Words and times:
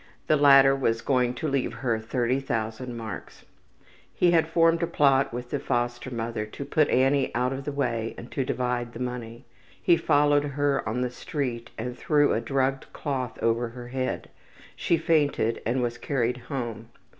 The 0.25 0.35
latter 0.35 0.75
was 0.75 1.03
going 1.03 1.35
to 1.35 1.47
leave 1.47 1.73
her 1.73 1.99
30,000 1.99 2.97
marks. 2.97 3.45
He 4.15 4.31
had 4.31 4.47
formed 4.47 4.81
a 4.81 4.87
plot 4.87 5.31
with 5.31 5.51
the 5.51 5.59
foster 5.59 6.09
mother 6.09 6.43
to 6.43 6.65
put 6.65 6.89
Annie 6.89 7.29
out 7.35 7.53
of 7.53 7.65
the 7.65 7.71
way 7.71 8.15
and 8.17 8.31
to 8.31 8.43
divide 8.43 8.93
the 8.93 8.99
money. 8.99 9.45
He 9.79 9.97
followed 9.97 10.43
her 10.43 10.81
on 10.89 11.01
the 11.01 11.11
street 11.11 11.69
and 11.77 11.95
threw 11.95 12.33
a 12.33 12.41
drugged 12.41 12.91
cloth 12.93 13.37
over 13.43 13.67
her 13.69 13.89
head. 13.89 14.31
She 14.75 14.97
fainted 14.97 15.61
and 15.67 15.83
was 15.83 15.99
carried 15.99 16.37
home. 16.37 16.89